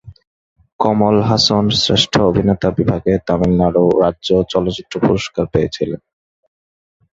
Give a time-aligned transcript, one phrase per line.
[0.79, 6.01] কমল হাসন শ্রেষ্ঠ অভিনেতা বিভাগে তামিলনাড়ু রাজ্য চলচ্চিত্র পুরস্কার পেয়েছিলেন।